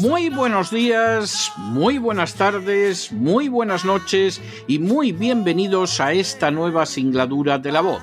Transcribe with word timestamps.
Muy 0.00 0.30
buenos 0.30 0.70
días, 0.70 1.52
muy 1.58 1.98
buenas 1.98 2.34
tardes, 2.34 3.12
muy 3.12 3.48
buenas 3.48 3.84
noches 3.84 4.40
y 4.66 4.78
muy 4.78 5.12
bienvenidos 5.12 6.00
a 6.00 6.14
esta 6.14 6.50
nueva 6.50 6.86
singladura 6.86 7.58
de 7.58 7.70
la 7.70 7.82
voz. 7.82 8.00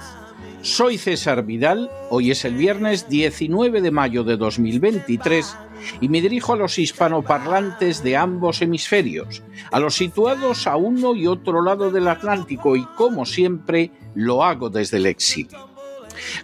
Soy 0.62 1.00
César 1.00 1.44
Vidal, 1.44 1.90
hoy 2.12 2.30
es 2.30 2.46
el 2.46 2.54
viernes 2.54 3.10
19 3.10 3.82
de 3.82 3.90
mayo 3.90 4.24
de 4.24 4.38
2023 4.38 5.58
y 6.00 6.10
me 6.10 6.22
dirijo 6.22 6.54
a 6.54 6.58
los 6.58 6.78
hispanoparlantes 6.78 8.04
de 8.04 8.16
ambos 8.16 8.62
hemisferios, 8.62 9.42
a 9.72 9.80
los 9.80 9.96
situados 9.96 10.68
a 10.68 10.76
uno 10.76 11.16
y 11.16 11.26
otro 11.26 11.64
lado 11.64 11.90
del 11.90 12.10
Atlántico 12.10 12.76
y 12.76 12.86
como 12.96 13.26
siempre 13.26 13.90
lo 14.14 14.44
hago 14.44 14.70
desde 14.70 14.98
el 14.98 15.08
exilio. 15.08 15.68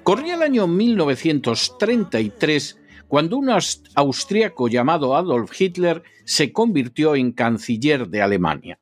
Corría 0.01 0.33
el 0.33 0.41
año 0.41 0.65
1933 0.65 2.79
cuando 3.13 3.37
un 3.37 3.47
austríaco 3.93 4.67
llamado 4.67 5.15
Adolf 5.15 5.61
Hitler 5.61 6.01
se 6.25 6.51
convirtió 6.51 7.13
en 7.15 7.31
canciller 7.31 8.07
de 8.07 8.23
Alemania. 8.23 8.79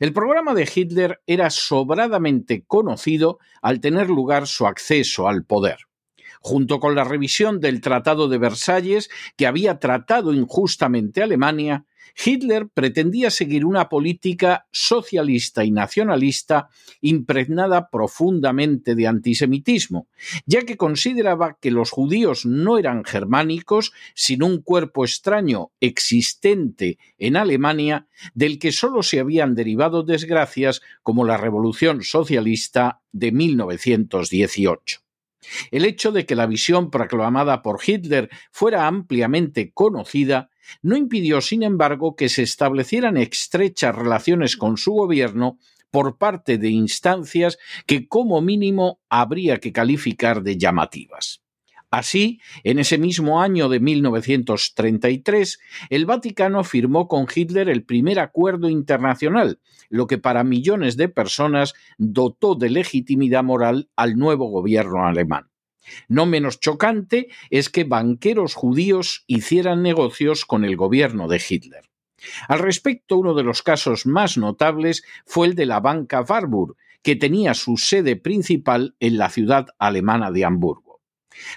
El 0.00 0.12
programa 0.12 0.54
de 0.54 0.68
Hitler 0.74 1.20
era 1.24 1.50
sobradamente 1.50 2.64
conocido 2.66 3.38
al 3.62 3.78
tener 3.80 4.08
lugar 4.08 4.48
su 4.48 4.66
acceso 4.66 5.28
al 5.28 5.44
poder. 5.44 5.76
Junto 6.40 6.80
con 6.80 6.96
la 6.96 7.04
revisión 7.04 7.60
del 7.60 7.80
Tratado 7.80 8.26
de 8.26 8.38
Versalles, 8.38 9.08
que 9.36 9.46
había 9.46 9.78
tratado 9.78 10.34
injustamente 10.34 11.20
a 11.20 11.26
Alemania, 11.26 11.84
Hitler 12.24 12.68
pretendía 12.68 13.30
seguir 13.30 13.64
una 13.64 13.88
política 13.88 14.66
socialista 14.70 15.64
y 15.64 15.70
nacionalista 15.70 16.68
impregnada 17.00 17.88
profundamente 17.90 18.94
de 18.94 19.06
antisemitismo, 19.06 20.08
ya 20.46 20.62
que 20.62 20.76
consideraba 20.76 21.58
que 21.60 21.70
los 21.70 21.90
judíos 21.90 22.46
no 22.46 22.78
eran 22.78 23.04
germánicos, 23.04 23.92
sino 24.14 24.46
un 24.46 24.62
cuerpo 24.62 25.04
extraño 25.04 25.70
existente 25.80 26.98
en 27.18 27.36
Alemania 27.36 28.06
del 28.34 28.58
que 28.58 28.72
sólo 28.72 29.02
se 29.02 29.20
habían 29.20 29.54
derivado 29.54 30.02
desgracias 30.02 30.82
como 31.02 31.24
la 31.24 31.36
Revolución 31.36 32.02
Socialista 32.02 33.00
de 33.12 33.32
1918. 33.32 35.00
El 35.70 35.84
hecho 35.84 36.12
de 36.12 36.26
que 36.26 36.36
la 36.36 36.46
visión 36.46 36.90
proclamada 36.90 37.62
por 37.62 37.80
Hitler 37.84 38.28
fuera 38.50 38.86
ampliamente 38.86 39.72
conocida 39.72 40.49
no 40.82 40.96
impidió, 40.96 41.40
sin 41.40 41.62
embargo, 41.62 42.16
que 42.16 42.28
se 42.28 42.42
establecieran 42.42 43.16
estrechas 43.16 43.94
relaciones 43.94 44.56
con 44.56 44.76
su 44.76 44.92
gobierno 44.92 45.58
por 45.90 46.18
parte 46.18 46.58
de 46.58 46.70
instancias 46.70 47.58
que 47.86 48.08
como 48.08 48.40
mínimo 48.40 49.00
habría 49.08 49.58
que 49.58 49.72
calificar 49.72 50.42
de 50.42 50.56
llamativas. 50.56 51.42
Así, 51.90 52.40
en 52.62 52.78
ese 52.78 52.98
mismo 52.98 53.42
año 53.42 53.68
de 53.68 53.80
1933, 53.80 55.58
el 55.90 56.06
Vaticano 56.06 56.62
firmó 56.62 57.08
con 57.08 57.26
Hitler 57.34 57.68
el 57.68 57.82
primer 57.82 58.20
acuerdo 58.20 58.68
internacional, 58.68 59.58
lo 59.88 60.06
que 60.06 60.16
para 60.16 60.44
millones 60.44 60.96
de 60.96 61.08
personas 61.08 61.74
dotó 61.98 62.54
de 62.54 62.70
legitimidad 62.70 63.42
moral 63.42 63.90
al 63.96 64.16
nuevo 64.16 64.46
gobierno 64.46 65.04
alemán. 65.04 65.49
No 66.08 66.26
menos 66.26 66.60
chocante 66.60 67.28
es 67.50 67.68
que 67.68 67.84
banqueros 67.84 68.54
judíos 68.54 69.24
hicieran 69.26 69.82
negocios 69.82 70.44
con 70.44 70.64
el 70.64 70.76
gobierno 70.76 71.28
de 71.28 71.42
Hitler. 71.46 71.90
Al 72.48 72.58
respecto, 72.58 73.16
uno 73.16 73.34
de 73.34 73.42
los 73.42 73.62
casos 73.62 74.06
más 74.06 74.36
notables 74.36 75.02
fue 75.24 75.46
el 75.46 75.54
de 75.54 75.66
la 75.66 75.80
banca 75.80 76.24
Warburg, 76.28 76.76
que 77.02 77.16
tenía 77.16 77.54
su 77.54 77.76
sede 77.76 78.16
principal 78.16 78.94
en 79.00 79.16
la 79.16 79.30
ciudad 79.30 79.68
alemana 79.78 80.30
de 80.30 80.44
Hamburgo. 80.44 80.90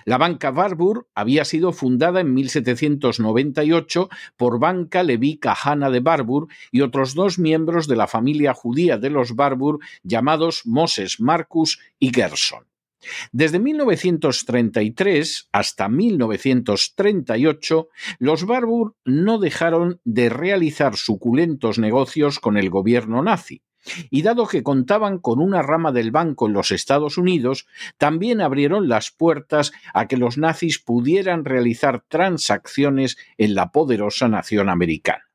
La 0.06 0.18
banca 0.18 0.52
Warburg 0.52 1.08
había 1.16 1.46
sido 1.46 1.74
fundada 1.74 2.22
en 2.22 2.34
1798 2.34 4.10
por 4.38 4.60
Banca 4.60 5.04
Levi 5.04 5.38
Kahana 5.38 5.90
de 5.90 6.00
Warburg 6.00 6.48
y 6.72 6.82
otros 6.82 7.16
dos 7.16 7.40
miembros 7.40 7.88
de 7.88 7.96
la 7.96 8.08
familia 8.08 8.54
judía 8.54 8.98
de 8.98 9.10
los 9.10 9.32
Warburg 9.32 9.80
llamados 10.04 10.62
Moses 10.66 11.20
Marcus 11.20 11.80
y 12.00 12.14
Gerson. 12.14 12.66
Desde 13.32 13.60
1933 13.60 15.50
hasta 15.52 15.90
1938, 15.90 17.88
los 18.20 18.46
Barbour 18.46 18.96
no 19.06 19.40
dejaron 19.40 20.00
de 20.04 20.30
realizar 20.30 20.96
suculentos 20.96 21.80
negocios 21.80 22.40
con 22.40 22.58
el 22.58 22.70
gobierno 22.70 23.22
nazi. 23.22 23.62
Y 24.10 24.22
dado 24.22 24.48
que 24.48 24.64
contaban 24.64 25.20
con 25.20 25.40
una 25.40 25.62
rama 25.62 25.92
del 25.92 26.12
banco 26.12 26.48
en 26.48 26.54
los 26.54 26.72
Estados 26.72 27.18
Unidos, 27.18 27.68
también 27.98 28.40
abrieron 28.40 28.88
las 28.88 29.12
puertas 29.12 29.74
a 29.94 30.08
que 30.08 30.16
los 30.16 30.38
nazis 30.38 30.80
pudieran 30.80 31.44
realizar 31.44 32.04
transacciones 32.08 33.18
en 33.38 33.56
la 33.56 33.72
poderosa 33.72 34.30
nación 34.30 34.70
americana. 34.70 35.26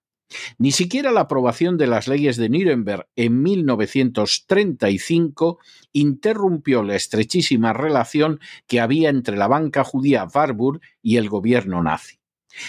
Ni 0.58 0.72
siquiera 0.72 1.10
la 1.10 1.22
aprobación 1.22 1.78
de 1.78 1.86
las 1.86 2.08
leyes 2.08 2.36
de 2.36 2.48
Nuremberg 2.48 3.06
en 3.16 3.42
1935 3.42 5.58
interrumpió 5.92 6.82
la 6.82 6.96
estrechísima 6.96 7.72
relación 7.72 8.40
que 8.66 8.80
había 8.80 9.08
entre 9.08 9.36
la 9.36 9.48
banca 9.48 9.84
judía 9.84 10.26
Warburg 10.32 10.80
y 11.02 11.16
el 11.16 11.28
gobierno 11.28 11.82
nazi. 11.82 12.18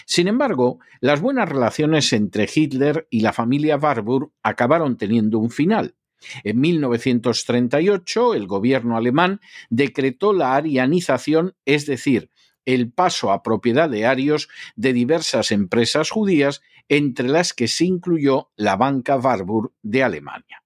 Sin 0.06 0.28
embargo, 0.28 0.80
las 1.02 1.22
buenas 1.22 1.50
relaciones 1.50 2.14
entre 2.14 2.48
Hitler 2.54 3.08
y 3.10 3.22
la 3.22 3.34
familia 3.34 3.78
Warburg 3.78 4.32
acabaron 4.44 4.98
teniendo 4.98 5.40
un 5.40 5.50
final. 5.50 5.96
En 6.44 6.60
1938, 6.60 8.34
el 8.34 8.46
gobierno 8.46 8.98
alemán 8.98 9.40
decretó 9.70 10.34
la 10.34 10.56
arianización, 10.56 11.56
es 11.66 11.86
decir, 11.86 12.30
el 12.74 12.92
paso 12.92 13.32
a 13.32 13.42
propiedad 13.42 13.90
de 13.90 14.06
arios 14.06 14.48
de 14.76 14.94
diversas 14.94 15.52
empresas 15.52 16.12
judías 16.12 16.62
entre 16.88 17.28
las 17.28 17.54
que 17.54 17.68
se 17.68 17.86
incluyó 17.86 18.50
la 18.56 18.76
banca 18.76 19.18
Warburg 19.18 19.72
de 19.82 20.04
Alemania. 20.04 20.64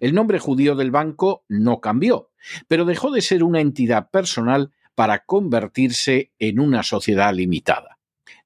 El 0.00 0.14
nombre 0.14 0.38
judío 0.38 0.74
del 0.74 0.90
banco 0.90 1.44
no 1.48 1.80
cambió, 1.80 2.30
pero 2.66 2.84
dejó 2.84 3.10
de 3.10 3.22
ser 3.22 3.42
una 3.42 3.60
entidad 3.60 4.10
personal 4.10 4.72
para 4.94 5.24
convertirse 5.24 6.32
en 6.38 6.60
una 6.60 6.82
sociedad 6.82 7.32
limitada. 7.32 7.98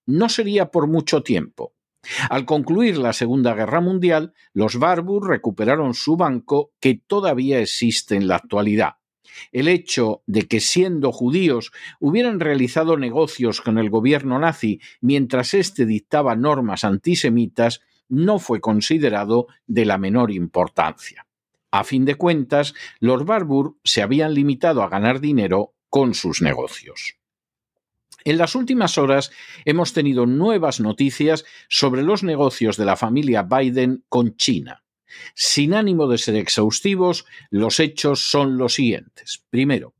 No 0.06 0.28
sería 0.28 0.70
por 0.70 0.86
mucho 0.86 1.22
tiempo. 1.22 1.74
Al 2.30 2.44
concluir 2.44 2.98
la 2.98 3.12
Segunda 3.12 3.54
Guerra 3.54 3.80
Mundial, 3.80 4.34
los 4.52 4.76
Warburg 4.76 5.26
recuperaron 5.26 5.94
su 5.94 6.16
banco 6.16 6.72
que 6.80 7.00
todavía 7.06 7.60
existe 7.60 8.16
en 8.16 8.28
la 8.28 8.36
actualidad, 8.36 8.96
el 9.52 9.68
hecho 9.68 10.22
de 10.26 10.48
que 10.48 10.60
siendo 10.60 11.12
judíos 11.12 11.72
hubieran 12.00 12.40
realizado 12.40 12.96
negocios 12.96 13.60
con 13.60 13.78
el 13.78 13.90
gobierno 13.90 14.38
nazi 14.38 14.80
mientras 15.00 15.54
éste 15.54 15.86
dictaba 15.86 16.36
normas 16.36 16.84
antisemitas 16.84 17.80
no 18.08 18.38
fue 18.38 18.60
considerado 18.60 19.46
de 19.66 19.84
la 19.86 19.98
menor 19.98 20.30
importancia. 20.30 21.26
A 21.70 21.84
fin 21.84 22.04
de 22.04 22.16
cuentas, 22.16 22.74
los 23.00 23.24
Barbour 23.24 23.76
se 23.82 24.02
habían 24.02 24.34
limitado 24.34 24.82
a 24.82 24.90
ganar 24.90 25.20
dinero 25.20 25.74
con 25.88 26.14
sus 26.14 26.42
negocios. 26.42 27.16
En 28.24 28.38
las 28.38 28.54
últimas 28.54 28.98
horas 28.98 29.32
hemos 29.64 29.92
tenido 29.92 30.26
nuevas 30.26 30.80
noticias 30.80 31.44
sobre 31.68 32.02
los 32.02 32.22
negocios 32.22 32.76
de 32.76 32.84
la 32.84 32.96
familia 32.96 33.42
Biden 33.42 34.04
con 34.08 34.36
China. 34.36 34.81
Sin 35.34 35.74
ánimo 35.74 36.08
de 36.08 36.18
ser 36.18 36.36
exhaustivos, 36.36 37.26
los 37.50 37.80
hechos 37.80 38.28
son 38.30 38.58
los 38.58 38.74
siguientes. 38.74 39.44
Primero, 39.50 39.94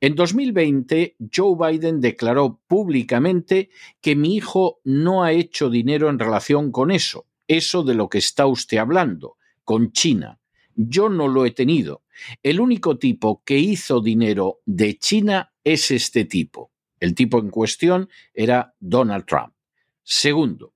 en 0.00 0.14
2020, 0.14 1.16
Joe 1.34 1.56
Biden 1.58 2.00
declaró 2.00 2.60
públicamente 2.66 3.70
que 4.00 4.14
mi 4.14 4.36
hijo 4.36 4.80
no 4.84 5.24
ha 5.24 5.32
hecho 5.32 5.70
dinero 5.70 6.10
en 6.10 6.18
relación 6.18 6.70
con 6.70 6.90
eso, 6.90 7.26
eso 7.48 7.82
de 7.82 7.94
lo 7.94 8.08
que 8.08 8.18
está 8.18 8.46
usted 8.46 8.76
hablando, 8.76 9.36
con 9.64 9.92
China. 9.92 10.38
yo 10.78 11.08
no 11.08 11.26
lo 11.26 11.46
he 11.46 11.52
tenido. 11.52 12.02
El 12.42 12.60
único 12.60 12.98
tipo 12.98 13.42
que 13.42 13.58
hizo 13.58 14.02
dinero 14.02 14.60
de 14.66 14.98
China 14.98 15.54
es 15.64 15.90
este 15.90 16.26
tipo. 16.26 16.70
El 17.00 17.14
tipo 17.14 17.38
en 17.38 17.48
cuestión 17.48 18.10
era 18.34 18.74
Donald 18.78 19.24
Trump. 19.24 19.54
Segundo, 20.02 20.74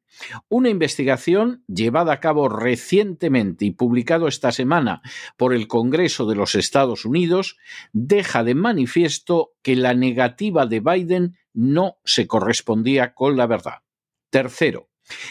una 0.48 0.68
investigación 0.68 1.64
llevada 1.66 2.12
a 2.12 2.20
cabo 2.20 2.48
recientemente 2.48 3.64
y 3.64 3.70
publicado 3.70 4.28
esta 4.28 4.52
semana 4.52 5.02
por 5.36 5.54
el 5.54 5.66
Congreso 5.66 6.26
de 6.26 6.36
los 6.36 6.54
Estados 6.54 7.04
Unidos 7.04 7.56
deja 7.92 8.44
de 8.44 8.54
manifiesto 8.54 9.52
que 9.62 9.76
la 9.76 9.94
negativa 9.94 10.66
de 10.66 10.80
Biden 10.80 11.36
no 11.52 11.98
se 12.04 12.26
correspondía 12.26 13.14
con 13.14 13.36
la 13.36 13.46
verdad. 13.46 13.82
Tercero, 14.30 14.90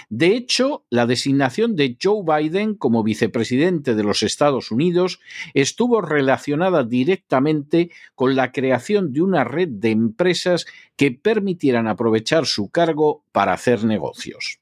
de 0.09 0.35
hecho, 0.35 0.85
la 0.89 1.05
designación 1.05 1.75
de 1.75 1.97
Joe 2.01 2.23
Biden 2.23 2.75
como 2.75 3.03
vicepresidente 3.03 3.95
de 3.95 4.03
los 4.03 4.23
Estados 4.23 4.71
Unidos 4.71 5.19
estuvo 5.53 6.01
relacionada 6.01 6.83
directamente 6.83 7.91
con 8.15 8.35
la 8.35 8.51
creación 8.51 9.13
de 9.13 9.21
una 9.21 9.43
red 9.43 9.69
de 9.69 9.91
empresas 9.91 10.65
que 10.95 11.11
permitieran 11.11 11.87
aprovechar 11.87 12.45
su 12.45 12.69
cargo 12.69 13.23
para 13.31 13.53
hacer 13.53 13.83
negocios. 13.85 14.59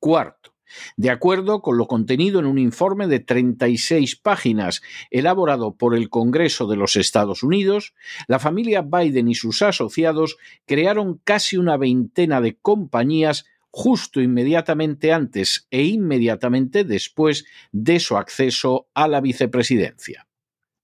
Cuarto, 0.00 0.54
de 0.96 1.10
acuerdo 1.10 1.62
con 1.62 1.76
lo 1.76 1.86
contenido 1.86 2.40
en 2.40 2.46
un 2.46 2.58
informe 2.58 3.06
de 3.06 3.20
36 3.20 4.16
páginas 4.16 4.82
elaborado 5.10 5.76
por 5.76 5.94
el 5.94 6.08
Congreso 6.08 6.66
de 6.66 6.76
los 6.76 6.96
Estados 6.96 7.42
Unidos, 7.42 7.94
la 8.26 8.38
familia 8.38 8.82
Biden 8.82 9.28
y 9.28 9.34
sus 9.34 9.62
asociados 9.62 10.38
crearon 10.66 11.20
casi 11.22 11.56
una 11.56 11.76
veintena 11.76 12.40
de 12.40 12.56
compañías 12.56 13.44
justo 13.70 14.20
inmediatamente 14.20 15.12
antes 15.12 15.68
e 15.70 15.84
inmediatamente 15.84 16.84
después 16.84 17.44
de 17.72 18.00
su 18.00 18.16
acceso 18.16 18.88
a 18.94 19.06
la 19.06 19.20
vicepresidencia. 19.20 20.26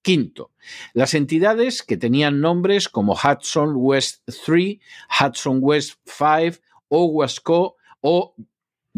Quinto, 0.02 0.52
las 0.92 1.14
entidades 1.14 1.82
que 1.82 1.96
tenían 1.96 2.40
nombres 2.40 2.88
como 2.88 3.14
Hudson 3.14 3.72
West 3.74 4.22
3, 4.44 4.78
Hudson 5.20 5.58
West 5.60 5.98
5, 6.04 6.62
OWASCO 6.88 7.76
o 8.02 8.34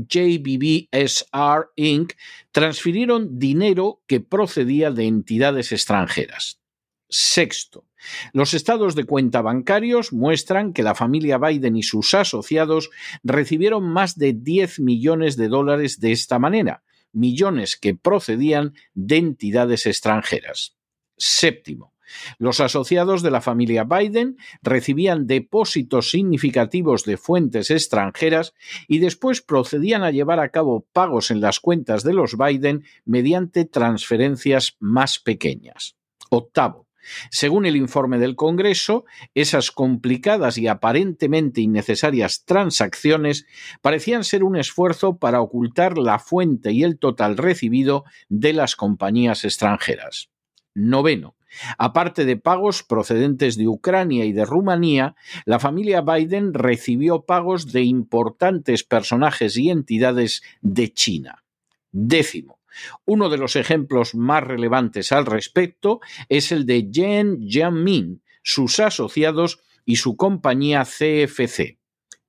JBBSR 0.06 1.71
Inc. 1.77 2.12
transfirieron 2.53 3.39
dinero 3.39 4.03
que 4.06 4.21
procedía 4.21 4.91
de 4.91 5.06
entidades 5.06 5.73
extranjeras. 5.73 6.61
Sexto, 7.09 7.87
los 8.33 8.55
estados 8.55 8.95
de 8.95 9.05
cuenta 9.05 9.43
bancarios 9.43 10.12
muestran 10.12 10.73
que 10.73 10.83
la 10.83 10.95
familia 10.95 11.39
Biden 11.39 11.77
y 11.77 11.83
sus 11.83 12.15
asociados 12.15 12.91
recibieron 13.25 13.85
más 13.85 14.17
de 14.17 14.35
10 14.35 14.81
millones 14.81 15.37
de 15.37 15.49
dólares 15.49 16.00
de 16.00 16.12
esta 16.12 16.39
manera, 16.39 16.85
millones 17.12 17.77
que 17.77 17.95
procedían 17.95 18.75
de 18.95 19.17
entidades 19.17 19.87
extranjeras. 19.87 20.77
Séptimo, 21.17 21.95
los 22.39 22.61
asociados 22.61 23.23
de 23.23 23.31
la 23.31 23.41
familia 23.41 23.85
Biden 23.85 24.37
recibían 24.63 25.27
depósitos 25.27 26.11
significativos 26.11 27.05
de 27.05 27.17
fuentes 27.17 27.71
extranjeras 27.71 28.55
y 28.87 28.99
después 28.99 29.43
procedían 29.43 30.03
a 30.03 30.11
llevar 30.11 30.41
a 30.41 30.51
cabo 30.51 30.87
pagos 30.93 31.31
en 31.31 31.41
las 31.41 31.61
cuentas 31.61 32.05
de 32.05 32.15
los 32.15 32.37
Biden 32.37 32.85
mediante 33.05 33.65
transferencias 33.65 34.77
más 34.81 35.19
pequeñas. 35.19 35.97
Octavo, 36.31 36.89
según 37.31 37.67
el 37.67 37.77
informe 37.77 38.19
del 38.19 38.37
Congreso, 38.37 39.05
esas 39.35 39.71
complicadas 39.71 40.59
y 40.59 40.67
aparentemente 40.67 41.61
innecesarias 41.61 42.45
transacciones 42.45 43.47
parecían 43.81 44.25
ser 44.25 44.45
un 44.45 44.57
esfuerzo 44.57 45.19
para 45.19 45.41
ocultar 45.41 45.99
la 45.99 46.19
fuente 46.19 46.73
y 46.73 46.85
el 46.85 46.99
total 46.99 47.37
recibido 47.37 48.05
de 48.29 48.53
las 48.53 48.77
compañías 48.77 49.45
extranjeras. 49.45 50.31
Noveno. 50.75 51.38
Aparte 51.79 52.25
de 52.25 52.37
pagos 52.37 52.83
procedentes 52.83 53.56
de 53.56 53.69
Ucrania 53.69 54.25
y 54.25 54.33
de 54.33 54.45
Rumanía, 54.45 55.17
la 55.45 55.59
familia 55.59 56.03
Biden 56.03 56.55
recibió 56.55 57.23
pagos 57.23 57.73
de 57.73 57.83
importantes 57.83 58.85
personajes 58.85 59.56
y 59.56 59.71
entidades 59.71 60.43
de 60.61 60.93
China. 60.93 61.45
Décimo. 61.91 62.59
Uno 63.05 63.29
de 63.29 63.39
los 63.39 63.56
ejemplos 63.56 64.15
más 64.15 64.45
relevantes 64.45 65.11
al 65.12 65.27
respecto 65.27 66.00
es 66.29 66.53
el 66.53 66.67
de 66.67 66.89
Jen 66.93 67.41
Jianmin, 67.49 68.23
sus 68.43 68.79
asociados 68.81 69.61
y 69.85 69.97
su 69.97 70.17
compañía 70.17 70.85
CFC. 70.85 71.79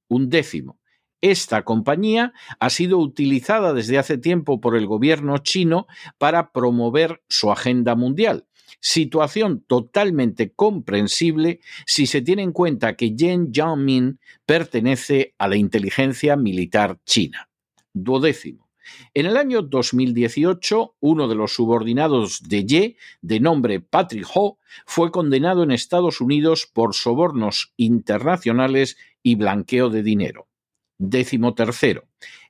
Un 0.07 0.29
décimo. 0.29 0.79
Esta 1.21 1.63
compañía 1.63 2.33
ha 2.59 2.69
sido 2.69 2.97
utilizada 2.97 3.73
desde 3.73 3.97
hace 3.97 4.17
tiempo 4.17 4.61
por 4.61 4.77
el 4.77 4.87
gobierno 4.87 5.37
chino 5.39 5.85
para 6.17 6.51
promover 6.53 7.21
su 7.27 7.51
agenda 7.51 7.95
mundial, 7.95 8.45
situación 8.79 9.63
totalmente 9.67 10.51
comprensible 10.51 11.59
si 11.85 12.05
se 12.05 12.21
tiene 12.21 12.43
en 12.43 12.51
cuenta 12.51 12.95
que 12.95 13.15
Jen 13.17 13.51
Jianmin 13.51 14.19
pertenece 14.45 15.33
a 15.37 15.47
la 15.47 15.55
inteligencia 15.55 16.35
militar 16.35 16.99
china. 17.05 17.49
Duodécimo. 17.93 18.69
En 19.13 19.25
el 19.25 19.37
año 19.37 19.61
2018, 19.61 20.95
uno 20.99 21.27
de 21.27 21.35
los 21.35 21.53
subordinados 21.53 22.41
de 22.43 22.65
Ye, 22.65 22.97
de 23.21 23.39
nombre 23.39 23.79
Patrick 23.79 24.27
Ho, 24.33 24.57
fue 24.85 25.11
condenado 25.11 25.63
en 25.63 25.71
Estados 25.71 26.21
Unidos 26.21 26.67
por 26.71 26.95
sobornos 26.95 27.73
internacionales 27.77 28.97
y 29.23 29.35
blanqueo 29.35 29.89
de 29.89 30.03
dinero. 30.03 30.47
Décimo 30.97 31.53
tercero. 31.53 32.07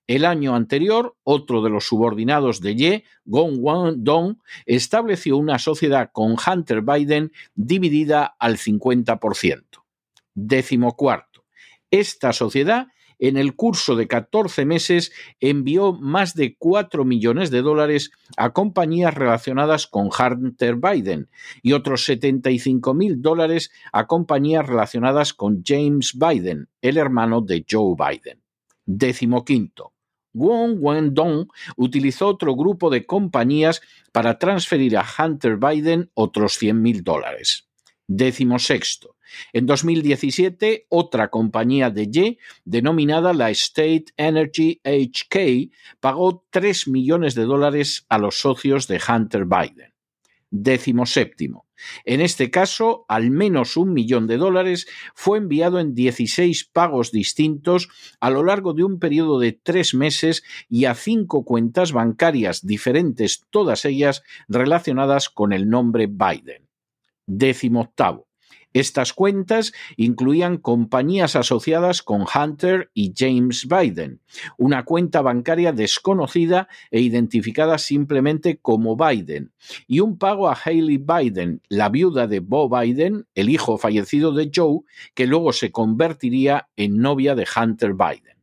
El 0.10 0.26
año 0.26 0.56
anterior, 0.56 1.16
otro 1.22 1.62
de 1.62 1.70
los 1.70 1.86
subordinados 1.86 2.62
de 2.62 2.76
Ye, 2.76 3.04
Gong 3.26 3.58
Wan 3.60 4.04
Dong, 4.04 4.38
estableció 4.66 5.38
una 5.38 5.60
sociedad 5.60 6.10
con 6.12 6.36
Hunter 6.36 6.82
Biden 6.82 7.32
dividida 7.54 8.36
al 8.40 8.58
50%. 8.58 9.66
Décimo 10.34 10.96
cuarto. 10.96 11.46
Esta 11.92 12.34
sociedad 12.34 12.88
en 13.20 13.38
el 13.38 13.56
curso 13.56 13.96
de 13.96 14.08
14 14.08 14.66
meses 14.66 15.12
envió 15.40 15.94
más 15.94 16.34
de 16.34 16.56
4 16.58 17.06
millones 17.06 17.52
de 17.52 17.62
dólares 17.62 18.10
a 18.36 18.52
compañías 18.52 19.14
relacionadas 19.14 19.86
con 19.86 20.10
Hunter 20.10 20.78
Biden 20.78 21.30
y 21.62 21.74
otros 21.74 22.06
75 22.06 22.96
mil 22.96 23.22
dólares 23.22 23.70
a 23.92 24.08
compañías 24.08 24.66
relacionadas 24.66 25.36
con 25.36 25.62
James 25.64 26.18
Biden, 26.18 26.68
el 26.82 26.98
hermano 26.98 27.42
de 27.42 27.64
Joe 27.70 27.94
Biden. 27.96 28.42
Décimo 28.88 29.46
quinto. 29.46 29.94
Wong 30.34 30.78
Wendong 30.80 31.48
utilizó 31.76 32.28
otro 32.28 32.56
grupo 32.56 32.90
de 32.90 33.06
compañías 33.06 33.82
para 34.12 34.38
transferir 34.38 34.98
a 34.98 35.06
Hunter 35.06 35.58
Biden 35.58 36.12
otros 36.14 36.54
100 36.54 36.82
mil 36.82 37.04
dólares. 37.04 37.68
Décimo 38.08 38.60
sexto. 38.60 39.16
En 39.54 39.66
2017, 39.66 40.88
otra 40.90 41.30
compañía 41.30 41.90
de 41.90 42.08
Ye, 42.08 42.38
denominada 42.66 43.34
la 43.34 43.52
State 43.52 44.06
Energy 44.18 44.82
HK, 44.84 45.72
pagó 46.00 46.46
3 46.50 46.88
millones 46.88 47.36
de 47.36 47.44
dólares 47.44 48.06
a 48.10 48.18
los 48.18 48.40
socios 48.40 48.88
de 48.88 49.00
Hunter 49.08 49.46
Biden. 49.46 49.89
Décimo 50.52 51.06
séptimo. 51.06 51.66
En 52.06 52.22
este 52.22 52.50
caso, 52.50 53.06
al 53.08 53.30
menos 53.30 53.78
un 53.78 53.94
millón 53.94 54.28
de 54.28 54.38
dólares 54.38 54.88
fue 55.14 55.38
enviado 55.38 55.80
en 55.80 55.94
16 55.94 56.66
pagos 56.74 57.12
distintos 57.12 57.90
a 58.20 58.30
lo 58.30 58.44
largo 58.44 58.74
de 58.74 58.84
un 58.84 59.00
periodo 59.00 59.40
de 59.40 59.52
tres 59.54 59.94
meses 59.94 60.44
y 60.68 60.86
a 60.86 60.96
cinco 60.96 61.46
cuentas 61.46 61.92
bancarias 61.92 62.66
diferentes, 62.66 63.46
todas 63.50 63.86
ellas 63.86 64.24
relacionadas 64.48 65.30
con 65.30 65.54
el 65.54 65.70
nombre 65.70 66.08
Biden. 66.08 66.68
Décimo 67.28 67.82
octavo. 67.82 68.29
Estas 68.74 69.14
cuentas 69.14 69.74
incluían 69.98 70.58
compañías 70.58 71.36
asociadas 71.36 72.04
con 72.04 72.26
Hunter 72.34 72.92
y 72.94 73.14
James 73.18 73.68
Biden, 73.68 74.22
una 74.58 74.86
cuenta 74.86 75.22
bancaria 75.22 75.72
desconocida 75.72 76.68
e 76.92 77.02
identificada 77.02 77.80
simplemente 77.80 78.58
como 78.58 78.96
Biden, 78.96 79.52
y 79.88 80.02
un 80.02 80.18
pago 80.18 80.50
a 80.50 80.58
Hailey 80.64 80.98
Biden, 80.98 81.62
la 81.68 81.90
viuda 81.90 82.28
de 82.28 82.42
Bo 82.42 82.70
Biden, 82.70 83.26
el 83.34 83.50
hijo 83.50 83.78
fallecido 83.78 84.34
de 84.34 84.52
Joe, 84.54 84.82
que 85.16 85.26
luego 85.26 85.52
se 85.52 85.72
convertiría 85.72 86.70
en 86.76 87.00
novia 87.00 87.34
de 87.34 87.48
Hunter 87.56 87.94
Biden. 87.94 88.39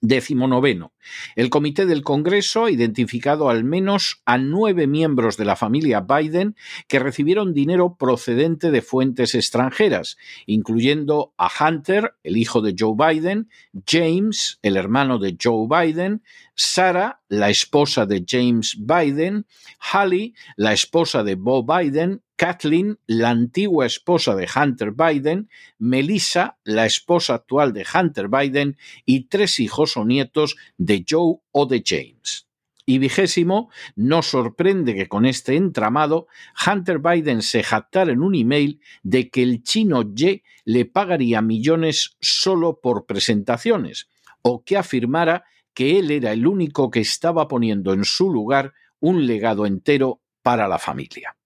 Décimo 0.00 0.46
noveno. 0.46 0.92
El 1.36 1.50
Comité 1.50 1.86
del 1.86 2.02
Congreso 2.02 2.66
ha 2.66 2.70
identificado 2.70 3.48
al 3.48 3.64
menos 3.64 4.22
a 4.26 4.38
nueve 4.38 4.86
miembros 4.86 5.36
de 5.36 5.44
la 5.44 5.56
familia 5.56 6.00
Biden 6.00 6.54
que 6.86 6.98
recibieron 6.98 7.54
dinero 7.54 7.96
procedente 7.98 8.70
de 8.70 8.82
fuentes 8.82 9.34
extranjeras, 9.34 10.16
incluyendo 10.44 11.32
a 11.38 11.48
Hunter, 11.48 12.14
el 12.22 12.36
hijo 12.36 12.60
de 12.60 12.74
Joe 12.78 12.94
Biden, 12.96 13.48
James, 13.86 14.58
el 14.62 14.76
hermano 14.76 15.18
de 15.18 15.36
Joe 15.42 15.66
Biden, 15.68 16.22
Sarah, 16.56 17.20
la 17.28 17.50
esposa 17.50 18.06
de 18.06 18.24
James 18.26 18.76
Biden, 18.78 19.46
Hallie, 19.78 20.32
la 20.56 20.72
esposa 20.72 21.22
de 21.22 21.34
Bo 21.34 21.62
Biden, 21.62 22.22
Kathleen, 22.36 22.98
la 23.06 23.30
antigua 23.30 23.84
esposa 23.84 24.34
de 24.34 24.48
Hunter 24.54 24.92
Biden, 24.92 25.50
Melissa, 25.78 26.58
la 26.64 26.86
esposa 26.86 27.34
actual 27.34 27.74
de 27.74 27.86
Hunter 27.94 28.28
Biden, 28.28 28.78
y 29.04 29.28
tres 29.28 29.60
hijos 29.60 29.96
o 29.98 30.04
nietos 30.04 30.56
de 30.78 31.04
Joe 31.08 31.36
o 31.52 31.66
de 31.66 31.82
James. 31.84 32.46
Y 32.88 32.98
vigésimo, 32.98 33.68
no 33.94 34.22
sorprende 34.22 34.94
que 34.94 35.08
con 35.08 35.26
este 35.26 35.56
entramado 35.56 36.28
Hunter 36.66 37.00
Biden 37.00 37.42
se 37.42 37.62
jactara 37.62 38.12
en 38.12 38.22
un 38.22 38.34
email 38.34 38.80
de 39.02 39.28
que 39.28 39.42
el 39.42 39.62
chino 39.62 40.14
Ye 40.14 40.42
le 40.64 40.84
pagaría 40.84 41.42
millones 41.42 42.16
solo 42.20 42.80
por 42.80 43.04
presentaciones, 43.04 44.08
o 44.40 44.62
que 44.64 44.76
afirmara 44.76 45.44
que 45.76 45.98
él 45.98 46.10
era 46.10 46.32
el 46.32 46.46
único 46.46 46.90
que 46.90 47.00
estaba 47.00 47.48
poniendo 47.48 47.92
en 47.92 48.06
su 48.06 48.32
lugar 48.32 48.72
un 48.98 49.26
legado 49.26 49.66
entero 49.66 50.22
para 50.40 50.68
la 50.68 50.78
familia. 50.78 51.36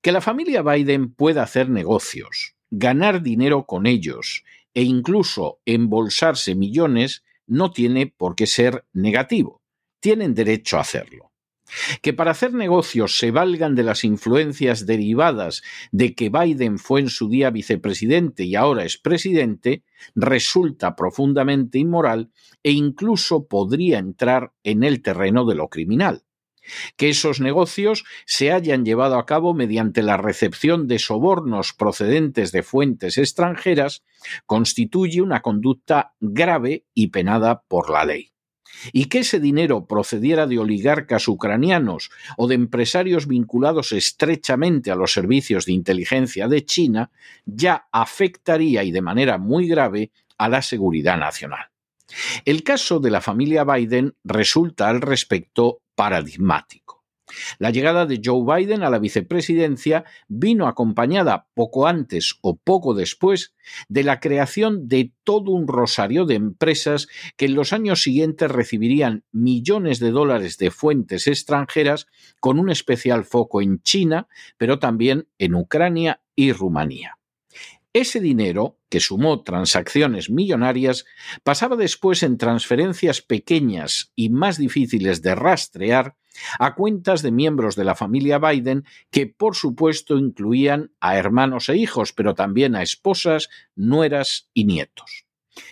Que 0.00 0.10
la 0.10 0.22
familia 0.22 0.62
Biden 0.62 1.12
pueda 1.12 1.42
hacer 1.42 1.68
negocios, 1.68 2.54
ganar 2.70 3.20
dinero 3.20 3.66
con 3.66 3.84
ellos 3.86 4.42
e 4.72 4.84
incluso 4.84 5.60
embolsarse 5.66 6.54
millones 6.54 7.24
no 7.46 7.72
tiene 7.72 8.06
por 8.06 8.36
qué 8.36 8.46
ser 8.46 8.86
negativo. 8.94 9.60
Tienen 10.00 10.34
derecho 10.34 10.78
a 10.78 10.80
hacerlo. 10.80 11.30
Que 12.02 12.12
para 12.12 12.30
hacer 12.30 12.54
negocios 12.54 13.18
se 13.18 13.30
valgan 13.30 13.74
de 13.74 13.82
las 13.82 14.04
influencias 14.04 14.86
derivadas 14.86 15.62
de 15.92 16.14
que 16.14 16.28
Biden 16.28 16.78
fue 16.78 17.00
en 17.00 17.08
su 17.08 17.28
día 17.28 17.50
vicepresidente 17.50 18.44
y 18.44 18.54
ahora 18.54 18.84
es 18.84 18.98
presidente, 18.98 19.84
resulta 20.14 20.96
profundamente 20.96 21.78
inmoral 21.78 22.30
e 22.62 22.72
incluso 22.72 23.46
podría 23.46 23.98
entrar 23.98 24.52
en 24.62 24.84
el 24.84 25.02
terreno 25.02 25.44
de 25.44 25.54
lo 25.54 25.68
criminal 25.68 26.26
que 26.96 27.08
esos 27.08 27.40
negocios 27.40 28.04
se 28.24 28.52
hayan 28.52 28.84
llevado 28.84 29.18
a 29.18 29.26
cabo 29.26 29.54
mediante 29.54 30.02
la 30.02 30.16
recepción 30.16 30.86
de 30.88 30.98
sobornos 30.98 31.72
procedentes 31.72 32.52
de 32.52 32.62
fuentes 32.62 33.18
extranjeras 33.18 34.02
constituye 34.46 35.22
una 35.22 35.42
conducta 35.42 36.14
grave 36.20 36.86
y 36.94 37.08
penada 37.08 37.62
por 37.68 37.90
la 37.90 38.04
ley. 38.04 38.35
Y 38.92 39.06
que 39.06 39.20
ese 39.20 39.40
dinero 39.40 39.86
procediera 39.86 40.46
de 40.46 40.58
oligarcas 40.58 41.28
ucranianos 41.28 42.10
o 42.36 42.46
de 42.48 42.54
empresarios 42.54 43.26
vinculados 43.26 43.92
estrechamente 43.92 44.90
a 44.90 44.96
los 44.96 45.12
servicios 45.12 45.66
de 45.66 45.72
inteligencia 45.72 46.48
de 46.48 46.64
China 46.64 47.10
ya 47.44 47.88
afectaría 47.92 48.82
y 48.84 48.90
de 48.90 49.02
manera 49.02 49.38
muy 49.38 49.66
grave 49.68 50.10
a 50.38 50.48
la 50.48 50.62
seguridad 50.62 51.18
nacional. 51.18 51.70
El 52.44 52.62
caso 52.62 53.00
de 53.00 53.10
la 53.10 53.20
familia 53.20 53.64
Biden 53.64 54.14
resulta 54.24 54.88
al 54.88 55.00
respecto 55.00 55.80
paradigmático. 55.94 56.95
La 57.58 57.70
llegada 57.70 58.06
de 58.06 58.20
Joe 58.24 58.44
Biden 58.44 58.82
a 58.82 58.90
la 58.90 58.98
vicepresidencia 58.98 60.04
vino 60.28 60.68
acompañada 60.68 61.48
poco 61.54 61.86
antes 61.86 62.38
o 62.40 62.56
poco 62.56 62.94
después 62.94 63.54
de 63.88 64.04
la 64.04 64.20
creación 64.20 64.88
de 64.88 65.12
todo 65.24 65.50
un 65.50 65.66
rosario 65.66 66.24
de 66.24 66.34
empresas 66.34 67.08
que 67.36 67.46
en 67.46 67.54
los 67.54 67.72
años 67.72 68.02
siguientes 68.02 68.50
recibirían 68.50 69.24
millones 69.32 69.98
de 69.98 70.10
dólares 70.10 70.58
de 70.58 70.70
fuentes 70.70 71.26
extranjeras 71.26 72.06
con 72.40 72.58
un 72.58 72.70
especial 72.70 73.24
foco 73.24 73.60
en 73.60 73.82
China, 73.82 74.28
pero 74.56 74.78
también 74.78 75.28
en 75.38 75.54
Ucrania 75.54 76.20
y 76.34 76.52
Rumanía. 76.52 77.18
Ese 77.92 78.20
dinero, 78.20 78.78
que 78.90 79.00
sumó 79.00 79.42
transacciones 79.42 80.28
millonarias, 80.28 81.06
pasaba 81.42 81.76
después 81.76 82.22
en 82.22 82.36
transferencias 82.36 83.22
pequeñas 83.22 84.12
y 84.14 84.28
más 84.28 84.58
difíciles 84.58 85.22
de 85.22 85.34
rastrear 85.34 86.14
a 86.58 86.74
cuentas 86.74 87.22
de 87.22 87.30
miembros 87.30 87.76
de 87.76 87.84
la 87.84 87.94
familia 87.94 88.38
Biden 88.38 88.84
que 89.10 89.26
por 89.26 89.56
supuesto 89.56 90.18
incluían 90.18 90.92
a 91.00 91.16
hermanos 91.16 91.68
e 91.68 91.76
hijos, 91.76 92.12
pero 92.12 92.34
también 92.34 92.74
a 92.74 92.82
esposas, 92.82 93.48
nueras 93.74 94.48
y 94.54 94.64
nietos. 94.64 95.26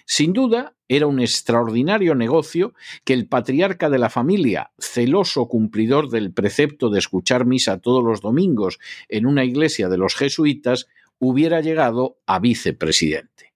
Sin 0.06 0.32
duda, 0.32 0.76
era 0.88 1.06
un 1.06 1.20
extraordinario 1.20 2.14
negocio 2.14 2.74
que 3.04 3.14
el 3.14 3.26
patriarca 3.26 3.90
de 3.90 3.98
la 3.98 4.10
familia, 4.10 4.72
celoso 4.78 5.48
cumplidor 5.48 6.10
del 6.10 6.32
precepto 6.32 6.90
de 6.90 6.98
escuchar 6.98 7.46
misa 7.46 7.78
todos 7.78 8.04
los 8.04 8.20
domingos 8.20 8.78
en 9.08 9.26
una 9.26 9.44
iglesia 9.44 9.88
de 9.88 9.98
los 9.98 10.14
jesuitas, 10.14 10.86
hubiera 11.18 11.60
llegado 11.60 12.18
a 12.26 12.38
vicepresidente. 12.38 13.54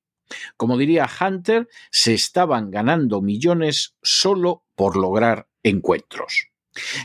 Como 0.57 0.77
diría 0.77 1.09
Hunter, 1.09 1.69
se 1.91 2.15
estaban 2.15 2.71
ganando 2.71 3.23
millones 3.23 3.97
solo 4.03 4.65
por 4.75 4.97
lograr 4.97 5.49
encuentros. 5.63 6.49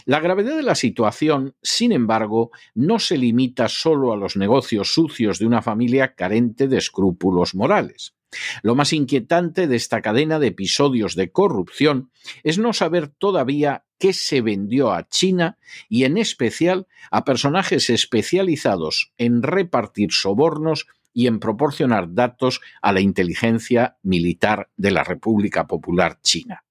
La 0.06 0.20
gravedad 0.20 0.56
de 0.56 0.64
la 0.64 0.76
situación, 0.76 1.56
sin 1.62 1.92
embargo, 1.92 2.52
no 2.76 3.00
se 3.00 3.18
limita 3.18 3.70
solo 3.70 4.14
a 4.14 4.18
los 4.18 4.36
negocios 4.36 4.94
sucios 4.94 5.40
de 5.40 5.46
una 5.46 5.62
familia 5.62 6.16
carente 6.16 6.68
de 6.68 6.78
escrúpulos 6.78 7.56
morales. 7.56 8.14
Lo 8.62 8.76
más 8.76 8.94
inquietante 8.94 9.68
de 9.68 9.76
esta 9.76 10.02
cadena 10.02 10.40
de 10.40 10.48
episodios 10.48 11.16
de 11.16 11.32
corrupción 11.32 12.12
es 12.44 12.58
no 12.58 12.74
saber 12.74 13.08
todavía 13.08 13.86
qué 14.00 14.14
se 14.14 14.42
vendió 14.42 14.92
a 14.92 15.08
China 15.08 15.58
y 15.88 16.04
en 16.04 16.18
especial 16.18 16.88
a 17.12 17.26
personajes 17.26 17.90
especializados 17.90 19.14
en 19.18 19.44
repartir 19.44 20.12
sobornos 20.12 20.88
y 21.14 21.28
en 21.28 21.40
proporcionar 21.40 22.14
datos 22.14 22.60
a 22.82 22.92
la 22.92 23.02
inteligencia 23.02 23.98
militar 24.02 24.70
de 24.78 24.92
la 24.92 25.04
República 25.04 25.68
Popular 25.68 26.20
China. 26.22 26.64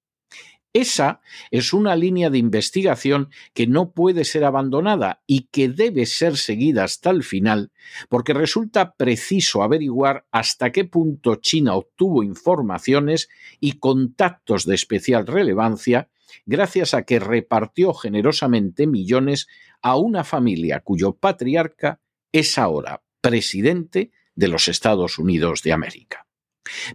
Esa 0.75 1.21
es 1.51 1.75
una 1.75 1.97
línea 1.97 2.31
de 2.31 2.39
investigación 2.39 3.29
que 3.53 3.67
no 3.67 3.93
puede 3.93 4.25
ser 4.25 4.45
abandonada 4.45 5.23
y 5.27 5.49
que 5.53 5.69
debe 5.69 6.07
ser 6.07 6.39
seguida 6.39 6.85
hasta 6.85 7.11
el 7.11 7.25
final, 7.25 7.73
porque 8.09 8.33
resulta 8.33 8.95
preciso 8.95 9.63
averiguar 9.63 10.27
hasta 10.31 10.73
qué 10.73 10.87
punto 10.87 11.37
China 11.37 11.75
obtuvo 11.75 12.23
informaciones 12.23 13.29
y 13.61 13.73
contactos 13.73 14.65
de 14.65 14.75
especial 14.75 15.27
relevancia 15.27 16.09
gracias 16.47 16.95
a 16.95 17.03
que 17.03 17.19
repartió 17.19 17.93
generosamente 17.93 18.87
millones 18.87 19.49
a 19.83 19.97
una 19.97 20.25
familia 20.25 20.81
cuyo 20.81 21.13
patriarca 21.13 22.01
es 22.33 22.57
ahora 22.57 23.03
presidente 23.21 24.11
de 24.35 24.49
los 24.49 24.69
Estados 24.69 25.19
Unidos 25.19 25.63
de 25.63 25.73
América. 25.73 26.27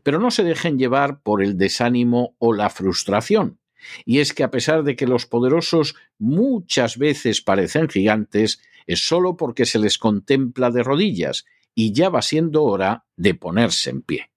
Pero 0.02 0.20
no 0.20 0.32
se 0.32 0.44
dejen 0.44 0.80
llevar 0.80 1.22
por 1.22 1.44
el 1.44 1.58
desánimo 1.58 2.36
o 2.40 2.54
la 2.54 2.70
frustración. 2.70 3.60
Y 4.06 4.20
es 4.20 4.34
que 4.34 4.44
a 4.44 4.52
pesar 4.52 4.84
de 4.84 4.96
que 4.96 5.08
los 5.08 5.26
poderosos 5.26 5.96
muchas 6.18 6.98
veces 6.98 7.42
parecen 7.42 7.90
gigantes, 7.90 8.62
es 8.86 9.06
solo 9.08 9.38
porque 9.38 9.66
se 9.66 9.80
les 9.80 9.98
contempla 9.98 10.72
de 10.72 10.84
rodillas 10.84 11.46
y 11.76 11.92
ya 11.92 12.10
va 12.10 12.22
siendo 12.22 12.64
hora 12.64 13.06
de 13.16 13.36
ponerse 13.36 13.90
en 13.90 14.02
pie. 14.02 14.32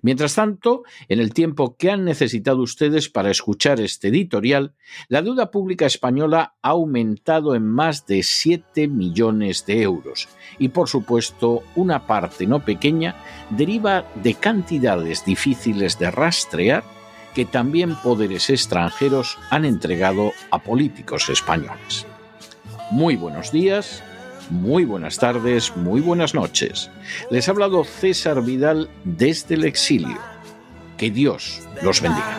Mientras 0.00 0.34
tanto, 0.34 0.84
en 1.08 1.20
el 1.20 1.34
tiempo 1.34 1.76
que 1.76 1.90
han 1.90 2.04
necesitado 2.04 2.62
ustedes 2.62 3.08
para 3.08 3.30
escuchar 3.30 3.80
este 3.80 4.08
editorial, 4.08 4.74
la 5.08 5.22
deuda 5.22 5.50
pública 5.50 5.86
española 5.86 6.54
ha 6.62 6.70
aumentado 6.70 7.54
en 7.54 7.66
más 7.66 8.06
de 8.06 8.22
7 8.22 8.88
millones 8.88 9.66
de 9.66 9.82
euros 9.82 10.28
y, 10.58 10.68
por 10.68 10.88
supuesto, 10.88 11.62
una 11.74 12.06
parte 12.06 12.46
no 12.46 12.64
pequeña 12.64 13.16
deriva 13.50 14.06
de 14.22 14.34
cantidades 14.34 15.24
difíciles 15.24 15.98
de 15.98 16.10
rastrear 16.10 16.84
que 17.34 17.44
también 17.44 17.94
poderes 17.96 18.50
extranjeros 18.50 19.38
han 19.50 19.64
entregado 19.64 20.32
a 20.50 20.58
políticos 20.58 21.28
españoles. 21.28 22.06
Muy 22.90 23.16
buenos 23.16 23.52
días, 23.52 24.02
muy 24.50 24.84
buenas 24.84 25.18
tardes, 25.18 25.76
muy 25.76 26.00
buenas 26.00 26.34
noches. 26.34 26.90
Les 27.30 27.48
ha 27.48 27.52
hablado 27.52 27.84
César 27.84 28.42
Vidal 28.42 28.90
desde 29.04 29.54
el 29.54 29.64
exilio. 29.64 30.18
Que 30.98 31.10
Dios 31.10 31.60
los 31.82 32.00
bendiga. 32.00 32.38